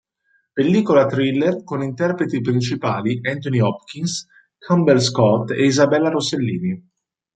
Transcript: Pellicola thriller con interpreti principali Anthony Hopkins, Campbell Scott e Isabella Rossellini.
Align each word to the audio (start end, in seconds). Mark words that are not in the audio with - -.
Pellicola 0.55 1.05
thriller 1.07 1.63
con 1.63 1.83
interpreti 1.83 2.41
principali 2.41 3.19
Anthony 3.21 3.59
Hopkins, 3.59 4.25
Campbell 4.57 4.97
Scott 4.97 5.51
e 5.51 5.65
Isabella 5.65 6.09
Rossellini. 6.09 6.89